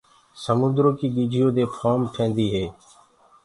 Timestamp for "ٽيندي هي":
2.13-2.65